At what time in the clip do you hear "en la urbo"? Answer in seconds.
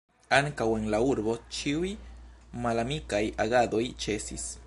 0.77-1.35